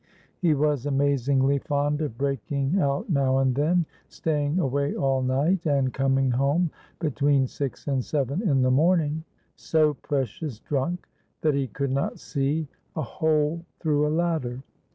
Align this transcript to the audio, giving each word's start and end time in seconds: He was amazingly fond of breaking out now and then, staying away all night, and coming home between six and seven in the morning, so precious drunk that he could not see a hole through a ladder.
He 0.39 0.55
was 0.55 0.87
amazingly 0.87 1.59
fond 1.59 2.01
of 2.01 2.17
breaking 2.17 2.79
out 2.79 3.07
now 3.07 3.37
and 3.37 3.53
then, 3.53 3.85
staying 4.09 4.57
away 4.57 4.95
all 4.95 5.21
night, 5.21 5.67
and 5.67 5.93
coming 5.93 6.31
home 6.31 6.71
between 6.97 7.45
six 7.45 7.85
and 7.87 8.03
seven 8.03 8.41
in 8.41 8.63
the 8.63 8.71
morning, 8.71 9.23
so 9.57 9.93
precious 9.93 10.59
drunk 10.59 11.07
that 11.41 11.53
he 11.53 11.67
could 11.67 11.91
not 11.91 12.17
see 12.17 12.67
a 12.95 13.03
hole 13.03 13.63
through 13.79 14.07
a 14.07 14.09
ladder. 14.09 14.63